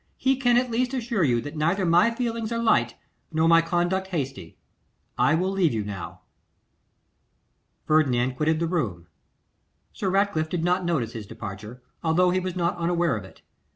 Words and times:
He 0.17 0.35
can 0.35 0.57
at 0.57 0.71
least 0.71 0.95
assure 0.95 1.23
you 1.23 1.41
that 1.41 1.55
neither 1.55 1.85
my 1.85 2.09
feelings 2.09 2.51
are 2.51 2.57
light 2.57 2.95
nor 3.31 3.47
my 3.47 3.61
conduct 3.61 4.07
hasty. 4.07 4.57
I 5.15 5.35
will 5.35 5.51
leave 5.51 5.75
you 5.75 5.83
now.' 5.83 6.21
Ferdinand 7.85 8.33
quitted 8.35 8.59
the 8.59 8.65
room; 8.65 9.05
Sir 9.93 10.09
Ratcliffe 10.09 10.49
did 10.49 10.63
not 10.63 10.83
notice 10.85 11.13
his 11.13 11.27
departure, 11.27 11.83
although 12.03 12.31
he 12.31 12.39
was 12.39 12.55
not 12.55 12.77
unaware 12.77 13.15
of 13.15 13.23
it. 13.25 13.43